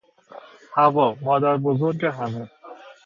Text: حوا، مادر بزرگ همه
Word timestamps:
حوا، 0.75 1.15
مادر 1.21 1.57
بزرگ 1.57 2.05
همه 2.05 2.49